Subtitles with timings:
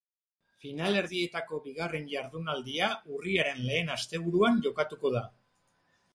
[0.61, 5.25] Finalerdietako bigarren jardunaldia urriaren lehen asteburuan jokatuko da.